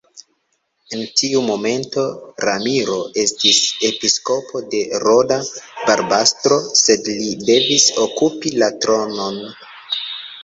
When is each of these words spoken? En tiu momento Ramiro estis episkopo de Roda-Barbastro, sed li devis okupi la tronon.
En 0.93 1.01
tiu 1.19 1.41
momento 1.47 2.05
Ramiro 2.47 2.95
estis 3.23 3.59
episkopo 3.89 4.61
de 4.71 4.81
Roda-Barbastro, 5.03 6.59
sed 6.81 7.09
li 7.17 7.31
devis 7.51 7.85
okupi 8.07 8.55
la 8.63 8.71
tronon. 8.87 9.39